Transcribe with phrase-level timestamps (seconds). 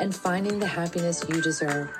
[0.00, 1.90] and finding the happiness you deserve.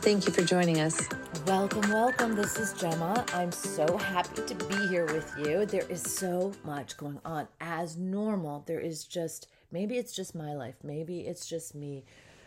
[0.00, 1.08] Thank you for joining us.
[1.46, 2.34] Welcome, welcome.
[2.34, 3.24] This is Gemma.
[3.32, 5.66] I'm so happy to be here with you.
[5.66, 7.48] There is so much going on.
[7.60, 12.04] As normal, there is just maybe it's just my life, maybe it's just me,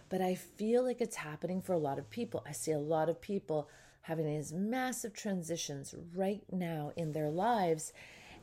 [0.09, 2.43] but I feel like it's happening for a lot of people.
[2.47, 3.69] I see a lot of people
[4.01, 7.93] having these massive transitions right now in their lives,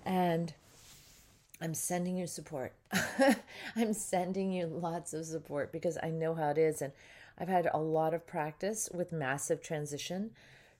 [0.04, 0.54] and
[1.60, 2.72] I'm sending you support.
[3.76, 6.82] I'm sending you lots of support because I know how it is.
[6.82, 6.92] And
[7.38, 10.30] I've had a lot of practice with massive transition.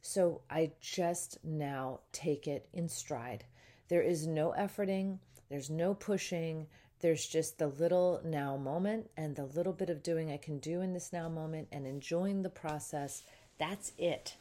[0.01, 3.45] So I just now take it in stride.
[3.89, 6.67] There is no efforting, there's no pushing.
[7.01, 10.81] There's just the little now moment and the little bit of doing I can do
[10.81, 13.23] in this now moment and enjoying the process.
[13.57, 14.35] That's it.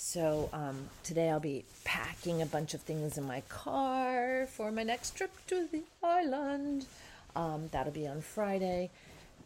[0.00, 4.84] So um, today I'll be packing a bunch of things in my car for my
[4.84, 6.86] next trip to the island.
[7.34, 8.92] Um, that'll be on Friday.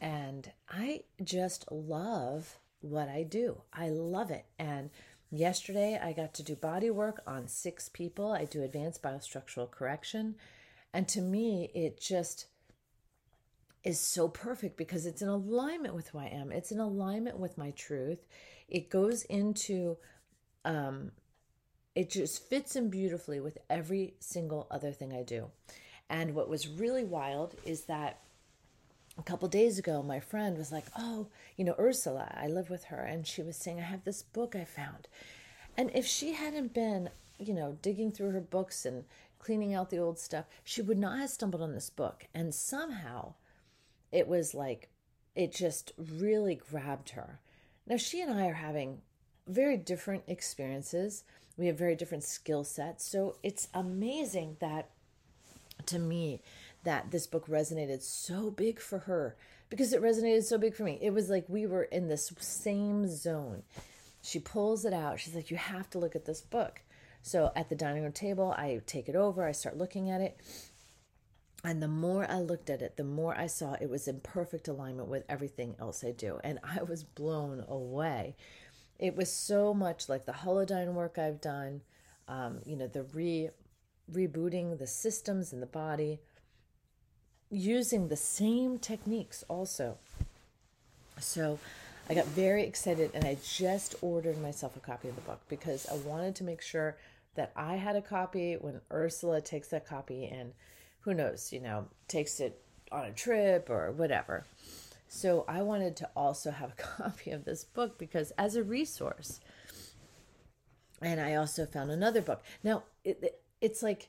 [0.03, 3.63] And I just love what I do.
[3.73, 4.45] I love it.
[4.59, 4.91] And
[5.31, 8.33] yesterday I got to do body work on six people.
[8.33, 10.35] I do advanced biostructural correction.
[10.93, 12.45] And to me, it just
[13.85, 16.53] is so perfect because it's in alignment with who I am.
[16.53, 18.27] It's in alignment with my truth.
[18.69, 19.97] It goes into
[20.65, 21.13] um,
[21.95, 25.51] it just fits in beautifully with every single other thing I do.
[26.09, 28.21] And what was really wild is that
[29.19, 32.85] a couple days ago, my friend was like, Oh, you know, Ursula, I live with
[32.85, 35.09] her, and she was saying, I have this book I found.
[35.77, 39.05] And if she hadn't been, you know, digging through her books and
[39.39, 42.27] cleaning out the old stuff, she would not have stumbled on this book.
[42.35, 43.35] And somehow
[44.11, 44.89] it was like,
[45.35, 47.41] it just really grabbed her.
[47.87, 49.01] Now, she and I are having
[49.53, 51.25] very different experiences.
[51.57, 53.07] We have very different skill sets.
[53.07, 54.89] So it's amazing that
[55.87, 56.41] to me
[56.85, 59.37] that this book resonated so big for her
[59.69, 60.99] because it resonated so big for me.
[61.01, 63.63] It was like we were in this same zone.
[64.23, 65.21] She pulls it out.
[65.21, 66.81] She's like, You have to look at this book.
[67.23, 70.39] So at the dining room table, I take it over, I start looking at it.
[71.65, 74.67] And the more I looked at it, the more I saw it was in perfect
[74.67, 76.41] alignment with everything else I do.
[76.43, 78.35] And I was blown away
[79.03, 81.81] it was so much like the holodyne work I've done,
[82.29, 83.51] um, you know, the re
[84.11, 86.21] rebooting the systems in the body,
[87.51, 89.99] using the same techniques also.
[91.19, 91.59] So
[92.09, 95.85] I got very excited and I just ordered myself a copy of the book because
[95.91, 96.97] I wanted to make sure
[97.35, 100.53] that I had a copy when Ursula takes that copy and
[101.01, 102.63] who knows, you know, takes it
[102.93, 104.45] on a trip or whatever.
[105.15, 109.41] So I wanted to also have a copy of this book because as a resource.
[111.03, 112.43] And I also found another book.
[112.65, 114.09] Now, it, it's like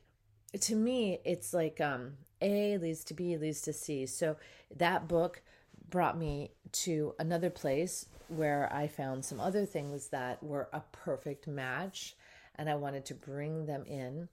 [0.61, 4.05] to me it's like um A leads to B leads to C.
[4.05, 4.37] So
[4.77, 5.41] that book
[5.89, 11.47] brought me to another place where I found some other things that were a perfect
[11.47, 12.15] match
[12.55, 14.29] and I wanted to bring them in.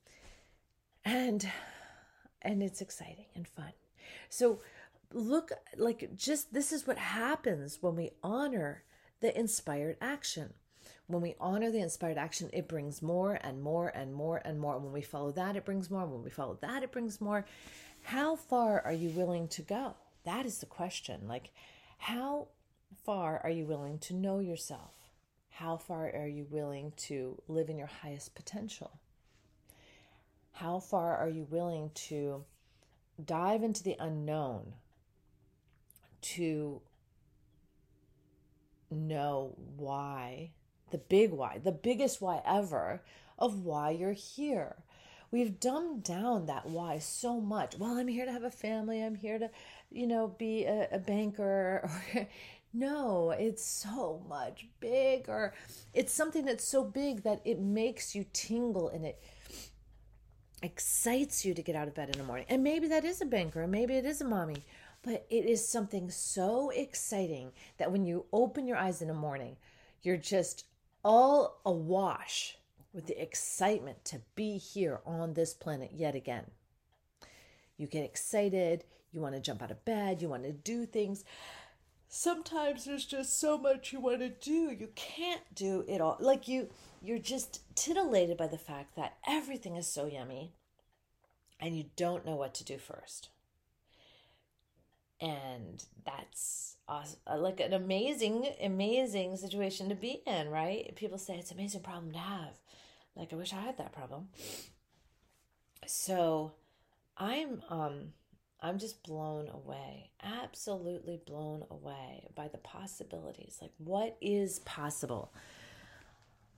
[1.04, 1.50] And
[2.42, 3.72] and it's exciting and fun.
[4.28, 4.60] So
[5.12, 8.84] look like just this is what happens when we honor
[9.21, 10.54] the inspired action.
[11.06, 14.78] When we honor the inspired action, it brings more and more and more and more.
[14.78, 16.06] When we follow that, it brings more.
[16.06, 17.44] When we follow that, it brings more.
[18.03, 19.94] How far are you willing to go?
[20.25, 21.22] That is the question.
[21.26, 21.50] Like,
[21.99, 22.49] how
[23.04, 24.94] far are you willing to know yourself?
[25.50, 29.00] How far are you willing to live in your highest potential?
[30.53, 32.44] How far are you willing to
[33.22, 34.75] dive into the unknown
[36.40, 36.81] to
[38.90, 40.52] know why,
[40.90, 43.02] the big why, the biggest why ever
[43.38, 44.76] of why you're here.
[45.31, 47.76] We've dumbed down that why so much.
[47.78, 49.02] Well, I'm here to have a family.
[49.02, 49.50] I'm here to,
[49.90, 51.88] you know, be a, a banker.
[52.14, 52.28] Or
[52.72, 55.54] no, it's so much bigger.
[55.94, 59.22] It's something that's so big that it makes you tingle and it
[60.62, 62.46] excites you to get out of bed in the morning.
[62.48, 64.64] And maybe that is a banker, and maybe it is a mommy,
[65.02, 69.56] but it is something so exciting that when you open your eyes in the morning,
[70.02, 70.64] you're just
[71.05, 72.58] all awash
[72.93, 76.50] with the excitement to be here on this planet yet again.
[77.76, 81.25] You get excited, you want to jump out of bed, you want to do things.
[82.12, 86.49] sometimes there's just so much you want to do you can't do it all like
[86.49, 86.69] you
[87.00, 90.53] you're just titillated by the fact that everything is so yummy
[91.61, 93.29] and you don't know what to do first
[95.20, 101.34] and that's awesome, uh, like an amazing amazing situation to be in right people say
[101.34, 102.55] it's an amazing problem to have
[103.17, 104.28] like i wish i had that problem
[105.87, 106.52] so
[107.17, 108.12] i'm um
[108.62, 113.58] I'm just blown away, absolutely blown away by the possibilities.
[113.61, 115.32] Like, what is possible?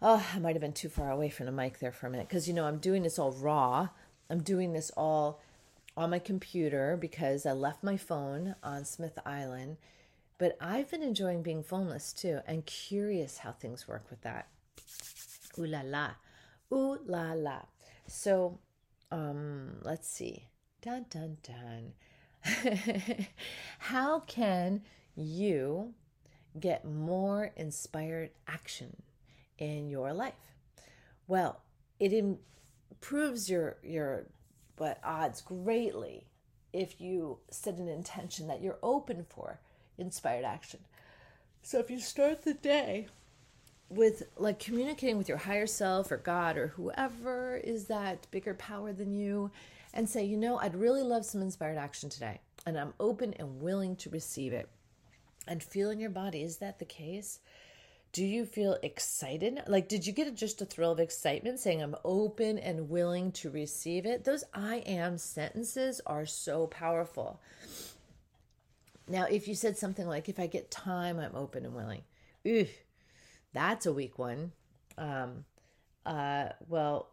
[0.01, 2.29] Oh, I might have been too far away from the mic there for a minute
[2.29, 3.89] because, you know, I'm doing this all raw.
[4.29, 5.41] I'm doing this all
[5.97, 9.77] on my computer because I left my phone on Smith Island.
[10.39, 14.49] But I've been enjoying being phoneless too and curious how things work with that.
[15.59, 16.11] Ooh la la.
[16.73, 17.61] Ooh la la.
[18.07, 18.59] So,
[19.11, 20.49] um, let's see.
[20.81, 21.93] Dun dun dun.
[23.79, 24.83] How can
[25.15, 25.95] you
[26.59, 29.03] get more inspired action
[29.59, 30.35] in your life?
[31.29, 31.61] Well,
[32.01, 34.27] it improves your your
[34.83, 36.25] but odds greatly
[36.73, 39.61] if you set an intention that you're open for
[39.97, 40.81] inspired action.
[41.63, 43.07] So if you start the day
[43.89, 48.93] with like communicating with your higher self or God or whoever is that bigger power
[48.93, 49.53] than you
[49.95, 53.63] and say, you know, I'd really love some inspired action today, and I'm open and
[53.63, 54.69] willing to receive it.
[55.47, 57.39] And feel in your body, is that the case?
[58.13, 59.63] Do you feel excited?
[59.67, 63.51] Like, did you get just a thrill of excitement saying, I'm open and willing to
[63.51, 64.25] receive it?
[64.25, 67.41] Those I am sentences are so powerful.
[69.09, 72.03] Now, if you said something like, if I get time, I'm open and willing,
[72.47, 72.67] Ooh,
[73.53, 74.53] that's a weak one.
[74.99, 75.45] Um,
[76.05, 77.09] uh, well,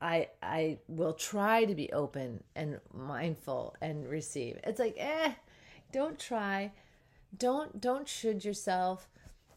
[0.00, 4.58] I I will try to be open and mindful and receive.
[4.64, 5.32] It's like, eh,
[5.92, 6.72] don't try.
[7.36, 9.08] Don't don't should yourself.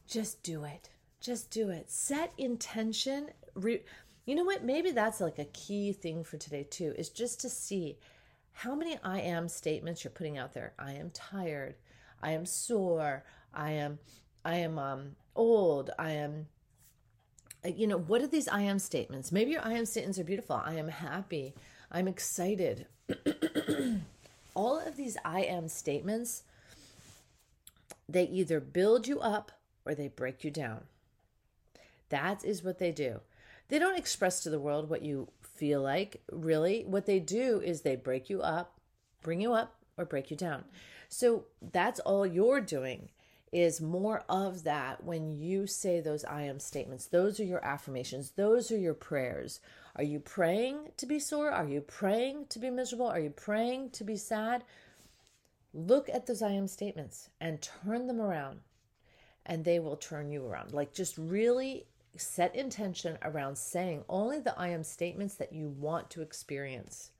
[0.08, 0.90] Just do it.
[1.20, 1.92] Just do it.
[1.92, 3.30] Set intention.
[3.56, 3.84] Re-
[4.26, 4.64] you know what?
[4.64, 7.98] Maybe that's like a key thing for today too is just to see
[8.54, 10.74] how many I am statements you're putting out there.
[10.80, 11.76] I am tired.
[12.22, 13.24] I am sore.
[13.54, 14.00] I am
[14.44, 15.92] I am um old.
[16.00, 16.48] I am
[17.66, 19.32] uh, you know, what are these I am statements?
[19.32, 20.62] Maybe your I am statements are beautiful.
[20.64, 21.54] I am happy.
[21.92, 22.88] I'm excited.
[24.56, 26.44] All of these I am statements,
[28.10, 29.52] they either build you up
[29.88, 30.82] or they break you down.
[32.10, 33.22] That is what they do.
[33.70, 36.84] They don't express to the world what you feel like, really.
[36.86, 38.80] What they do is they break you up,
[39.22, 40.64] bring you up, or break you down.
[41.10, 43.10] So that's all you're doing
[43.52, 47.06] is more of that when you say those I am statements.
[47.06, 49.60] Those are your affirmations, those are your prayers.
[49.96, 51.50] Are you praying to be sore?
[51.50, 53.08] Are you praying to be miserable?
[53.08, 54.64] Are you praying to be sad?
[55.74, 58.60] Look at those I am statements and turn them around,
[59.48, 60.74] and they will turn you around.
[60.74, 66.10] Like just really set intention around saying only the I am statements that you want
[66.12, 67.12] to experience.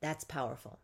[0.00, 0.78] That's powerful.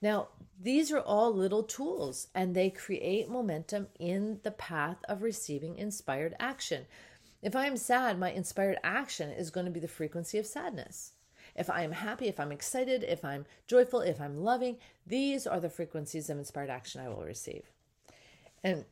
[0.00, 0.28] Now,
[0.60, 6.36] these are all little tools and they create momentum in the path of receiving inspired
[6.38, 6.86] action.
[7.42, 11.12] If I am sad, my inspired action is going to be the frequency of sadness.
[11.56, 14.76] If I am happy, if I'm excited, if I'm joyful, if I'm loving,
[15.06, 17.64] these are the frequencies of inspired action I will receive.
[18.62, 18.84] And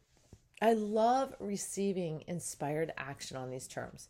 [0.60, 4.08] I love receiving inspired action on these terms.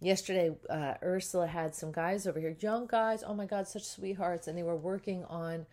[0.00, 4.48] Yesterday, uh, Ursula had some guys over here, young guys, oh my God, such sweethearts,
[4.48, 5.66] and they were working on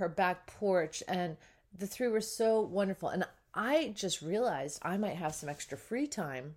[0.00, 1.36] her back porch and
[1.78, 3.10] the three were so wonderful.
[3.10, 6.54] And i just realized i might have some extra free time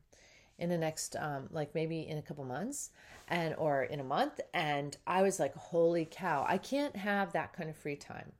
[0.59, 2.91] in the next um, like maybe in a couple months
[3.27, 4.39] and or in a month.
[4.53, 8.31] And i was like holy cow i can't have that kind of free time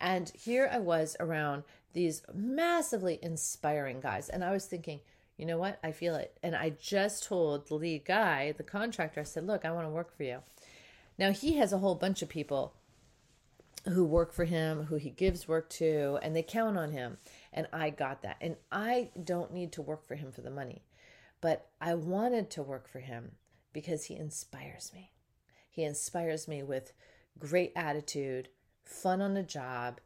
[0.00, 5.00] and here i was around these massively inspiring guys and i was thinking
[5.36, 9.20] you know what i feel it and i just told the lead guy the contractor
[9.20, 10.38] i said look i want to work for you
[11.18, 12.74] now he has a whole bunch of people
[13.88, 17.18] who work for him, who he gives work to, and they count on him.
[17.52, 18.36] And I got that.
[18.40, 20.82] And I don't need to work for him for the money,
[21.40, 23.32] but I wanted to work for him
[23.72, 25.12] because he inspires me.
[25.70, 26.92] He inspires me with
[27.38, 28.48] great attitude,
[28.90, 30.00] fun on the job,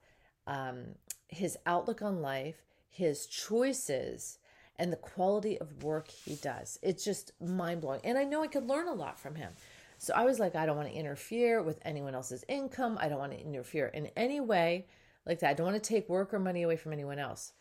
[0.47, 0.95] um,
[1.29, 4.39] his outlook on life, his choices,
[4.79, 6.79] and the quality of work he does.
[6.83, 8.01] It's just mind blowing.
[8.05, 9.53] And I know I could learn a lot from him.
[9.99, 12.99] So I was like, I don't want to interfere with anyone else's income.
[13.01, 14.87] I don't want to interfere in any way
[15.25, 15.51] like that.
[15.51, 17.53] I don't want to take work or money away from anyone else.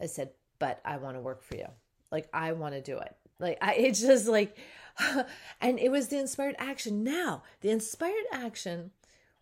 [0.00, 1.68] I said, but I want to work for you.
[2.10, 3.14] Like I want to do it.
[3.38, 4.56] Like I it's just like
[5.60, 7.04] and it was the inspired action.
[7.04, 8.92] Now, the inspired action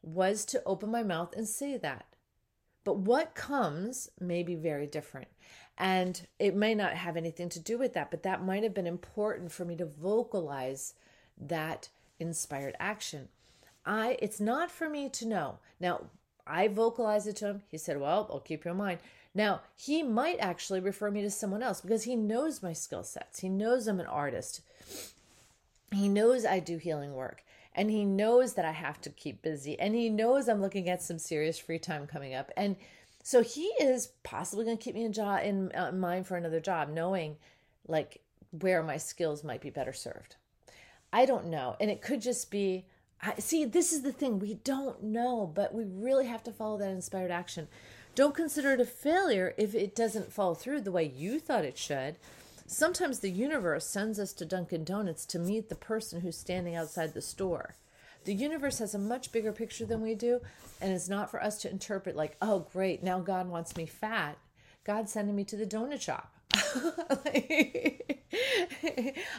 [0.03, 2.07] was to open my mouth and say that.
[2.85, 5.29] But what comes may be very different.
[5.79, 8.87] And it may not have anything to do with that, but that might have been
[8.87, 10.95] important for me to vocalize
[11.41, 13.29] that inspired action.
[13.85, 15.59] I it's not for me to know.
[15.81, 16.05] Now,
[16.47, 17.63] I vocalized it to him.
[17.71, 19.01] He said, "Well, I'll keep you in mind."
[19.35, 23.41] Now, he might actually refer me to someone else because he knows my skill sets.
[23.41, 24.61] He knows I'm an artist.
[25.91, 27.43] He knows I do healing work
[27.75, 31.03] and he knows that I have to keep busy and he knows I'm looking at
[31.03, 32.51] some serious free time coming up.
[32.57, 32.77] And
[33.23, 36.61] so he is possibly going to keep me in job in uh, mind for another
[36.61, 37.37] job knowing
[37.87, 40.37] like where my skills might be better served.
[41.13, 41.77] I don't know.
[41.81, 42.87] And it could just be
[43.23, 46.77] I see this is the thing we don't know, but we really have to follow
[46.79, 47.69] that inspired action.
[48.15, 51.79] Don't consider it a failure if it doesn't fall through the way you thought it
[51.79, 52.17] should.
[52.73, 57.13] Sometimes the universe sends us to Dunkin' Donuts to meet the person who's standing outside
[57.13, 57.75] the store.
[58.25, 60.41] The universe has a much bigger picture than we do,
[60.81, 64.39] and it's not for us to interpret like, oh, great, now God wants me fat.
[64.85, 66.33] God's sending me to the donut shop.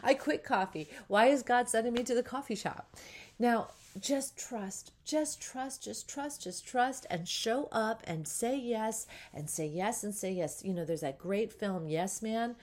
[0.03, 0.87] I quit coffee.
[1.07, 2.95] Why is God sending me to the coffee shop?
[3.39, 9.07] Now, just trust, just trust, just trust, just trust, and show up and say yes,
[9.33, 10.61] and say yes, and say yes.
[10.63, 12.55] You know, there's that great film, Yes Man.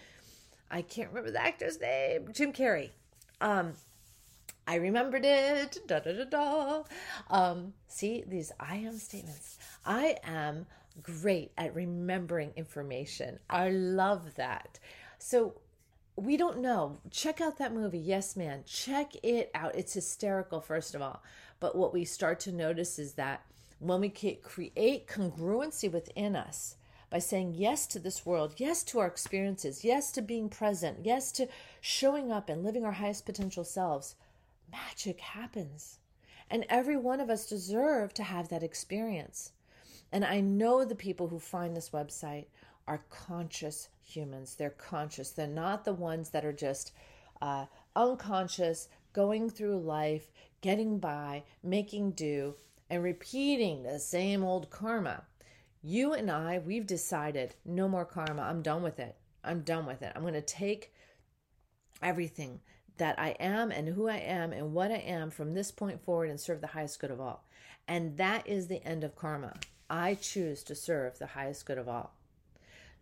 [0.71, 2.91] I can't remember the actor's name, Jim Carrey.
[3.41, 3.73] Um,
[4.67, 5.79] I remembered it.
[5.87, 6.83] Da da da da.
[7.29, 9.59] Um, see these I am statements.
[9.85, 10.67] I am
[11.03, 13.41] great at remembering information.
[13.49, 14.79] I love that.
[15.19, 15.55] So
[16.17, 16.99] we don't know.
[17.11, 18.63] Check out that movie, Yes Man.
[18.67, 19.75] Check it out.
[19.75, 21.23] It's hysterical, first of all.
[21.59, 23.43] But what we start to notice is that
[23.81, 26.77] when we create congruency within us
[27.11, 31.33] by saying yes to this world, yes to our experiences, yes to being present, yes
[31.33, 31.49] to
[31.81, 34.15] showing up and living our highest potential selves,
[34.71, 35.99] magic happens.
[36.49, 39.53] And every one of us deserve to have that experience.
[40.13, 42.47] And I know the people who find this website
[42.87, 44.55] are conscious humans.
[44.57, 45.31] They're conscious.
[45.31, 46.93] They're not the ones that are just
[47.41, 52.55] uh, unconscious, going through life, getting by, making do,
[52.89, 55.25] and repeating the same old karma.
[55.83, 58.43] You and I, we've decided no more karma.
[58.43, 59.17] I'm done with it.
[59.43, 60.13] I'm done with it.
[60.15, 60.93] I'm going to take
[62.03, 62.61] everything
[62.99, 66.29] that I am and who I am and what I am from this point forward
[66.29, 67.45] and serve the highest good of all.
[67.89, 69.55] And that is the end of karma.
[69.89, 72.15] I choose to serve the highest good of all.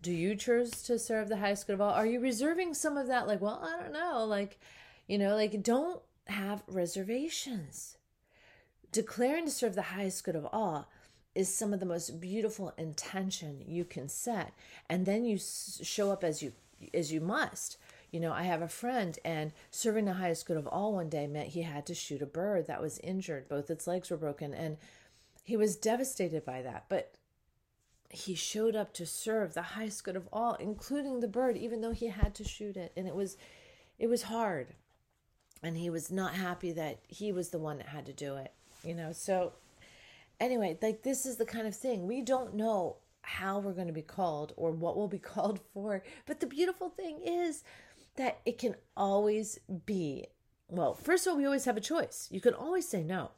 [0.01, 1.93] Do you choose to serve the highest good of all?
[1.93, 3.27] Are you reserving some of that?
[3.27, 4.25] Like, well, I don't know.
[4.25, 4.61] Like,
[5.09, 7.97] you know, like don't have reservations.
[8.93, 10.89] Declaring to serve the highest good of all
[11.39, 14.53] is some of the most beautiful intention you can set.
[14.91, 16.53] And then you show up as you
[16.93, 17.79] as you must.
[18.11, 21.29] You know, I have a friend, and serving the highest good of all one day
[21.29, 23.49] meant he had to shoot a bird that was injured.
[23.49, 24.79] Both its legs were broken, and
[25.45, 26.87] he was devastated by that.
[26.89, 27.15] But
[28.11, 31.93] he showed up to serve the highest good of all including the bird even though
[31.93, 33.37] he had to shoot it and it was
[33.99, 34.69] it was hard
[35.63, 38.51] and he was not happy that he was the one that had to do it
[38.83, 39.53] you know so
[40.41, 43.93] anyway like this is the kind of thing we don't know how we're going to
[43.93, 47.65] be called or what we'll be called for but the beautiful thing is
[48.17, 50.27] that it can always be
[50.69, 53.31] well first of all we always have a choice you can always say no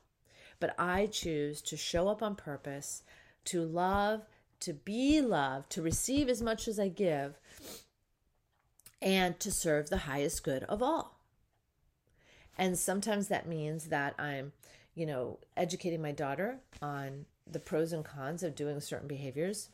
[0.58, 3.02] but i choose to show up on purpose
[3.44, 4.22] to love
[4.60, 7.38] to be loved, to receive as much as I give,
[9.02, 11.18] and to serve the highest good of all.
[12.56, 14.52] And sometimes that means that I'm,
[14.94, 19.70] you know, educating my daughter on the pros and cons of doing certain behaviors.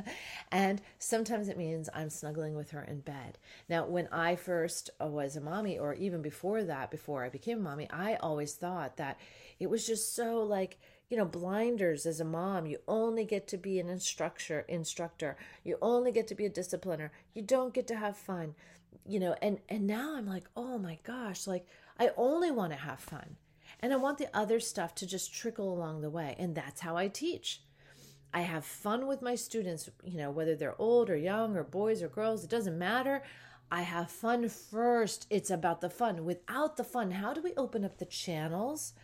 [0.52, 3.38] and sometimes it means I'm snuggling with her in bed.
[3.68, 7.62] Now, when I first was a mommy, or even before that, before I became a
[7.62, 9.18] mommy, I always thought that
[9.58, 13.56] it was just so like, you know blinders as a mom you only get to
[13.56, 17.96] be an instructor instructor you only get to be a discipliner you don't get to
[17.96, 18.54] have fun
[19.04, 21.66] you know and and now i'm like oh my gosh like
[21.98, 23.36] i only want to have fun
[23.80, 26.96] and i want the other stuff to just trickle along the way and that's how
[26.96, 27.62] i teach
[28.32, 32.02] i have fun with my students you know whether they're old or young or boys
[32.02, 33.22] or girls it doesn't matter
[33.72, 35.28] I have fun first.
[35.30, 36.24] It's about the fun.
[36.24, 38.94] Without the fun, how do we open up the channels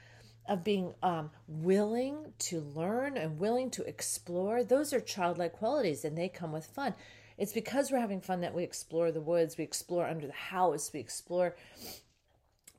[0.49, 6.17] of being um, willing to learn and willing to explore, those are childlike qualities and
[6.17, 6.95] they come with fun.
[7.39, 10.91] It's because we're having fun that we explore the woods, we explore under the house,
[10.93, 11.57] we explore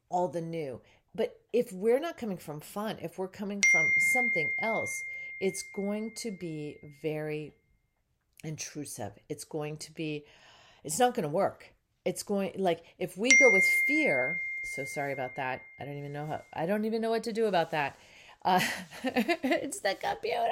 [0.10, 0.82] all the new.
[1.18, 5.04] But if we're not coming from fun, if we're coming from something else,
[5.42, 7.54] it's going to be very
[8.44, 9.14] intrusive.
[9.28, 10.26] It's going to be,
[10.84, 11.74] it's not going to work.
[12.06, 15.62] It's going, like, if we go with fear, so sorry about that.
[15.80, 17.98] I don't even know how, I don't even know what to do about that.
[18.46, 18.62] Uh,
[19.04, 20.48] it's the computer.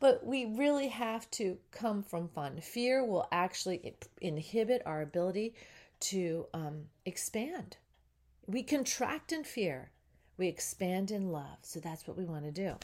[0.00, 2.60] But we really have to come from fun.
[2.60, 5.54] Fear will actually inhibit our ability
[6.00, 7.76] to um, expand.
[8.52, 9.92] We contract in fear,
[10.36, 11.56] we expand in love.
[11.62, 12.74] So that's what we want to do.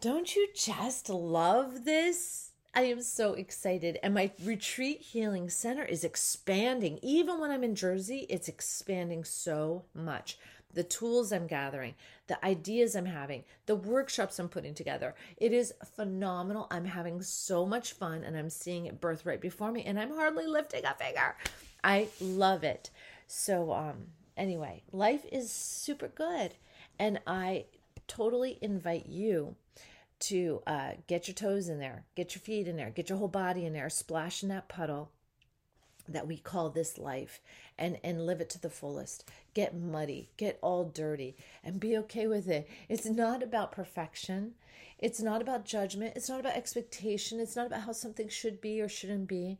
[0.00, 2.52] Don't you just love this?
[2.74, 3.98] I am so excited.
[4.02, 6.98] And my retreat healing center is expanding.
[7.02, 10.38] Even when I'm in Jersey, it's expanding so much.
[10.72, 11.94] The tools I'm gathering,
[12.26, 15.14] the ideas I'm having, the workshops I'm putting together.
[15.36, 16.66] It is phenomenal.
[16.70, 20.14] I'm having so much fun and I'm seeing it birth right before me and I'm
[20.14, 21.36] hardly lifting a finger.
[21.84, 22.88] I love it.
[23.26, 24.06] So um
[24.40, 26.54] anyway, life is super good.
[26.98, 27.66] And I
[28.08, 29.54] totally invite you
[30.20, 33.28] to uh, get your toes in there, get your feet in there, get your whole
[33.28, 35.12] body in there, splash in that puddle
[36.08, 37.40] that we call this life
[37.78, 39.30] and and live it to the fullest.
[39.54, 42.68] Get muddy get all dirty and be okay with it.
[42.88, 44.54] It's not about perfection.
[44.98, 46.14] It's not about judgment.
[46.16, 47.38] It's not about expectation.
[47.38, 49.58] It's not about how something should be or shouldn't be.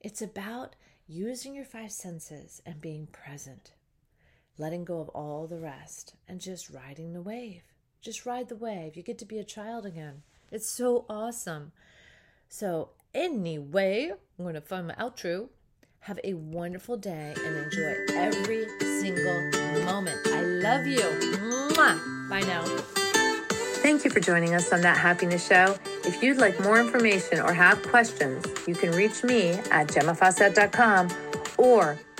[0.00, 3.72] It's about using your five senses and being present
[4.58, 7.62] letting go of all the rest and just riding the wave
[8.06, 8.96] just ride the wave.
[8.96, 10.22] You get to be a child again.
[10.52, 11.72] It's so awesome.
[12.48, 15.48] So, anyway, I'm going to find my outro.
[16.00, 18.68] Have a wonderful day and enjoy every
[19.00, 19.50] single
[19.84, 20.24] moment.
[20.26, 21.00] I love you.
[21.00, 22.28] Mwah.
[22.30, 22.62] Bye now.
[23.82, 25.76] Thank you for joining us on That Happiness Show.
[26.04, 31.08] If you'd like more information or have questions, you can reach me at gemmafawcett.com
[31.58, 31.98] or